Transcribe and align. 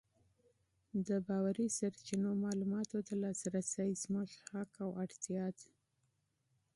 د 1.07 1.09
باوري 1.27 1.67
سرچینو 1.77 2.29
معلوماتو 2.43 2.97
ته 3.07 3.13
لاسرسی 3.23 3.89
زموږ 4.03 4.29
حق 4.49 4.71
او 4.83 4.89
ضرورت 4.95 5.13
دی. 5.63 5.69